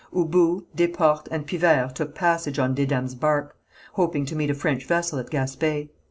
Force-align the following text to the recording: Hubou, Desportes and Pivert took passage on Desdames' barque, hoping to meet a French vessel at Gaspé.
Hubou, 0.11 0.63
Desportes 0.75 1.27
and 1.29 1.45
Pivert 1.45 1.93
took 1.93 2.15
passage 2.15 2.57
on 2.57 2.73
Desdames' 2.73 3.13
barque, 3.13 3.55
hoping 3.93 4.25
to 4.25 4.35
meet 4.35 4.49
a 4.49 4.55
French 4.55 4.83
vessel 4.83 5.19
at 5.19 5.27
Gaspé. 5.29 5.89